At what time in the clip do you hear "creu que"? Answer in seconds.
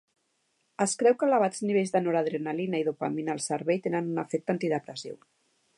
1.01-1.27